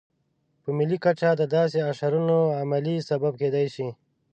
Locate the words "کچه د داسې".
1.05-1.77